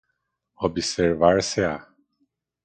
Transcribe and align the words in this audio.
observar-se-á 0.67 1.71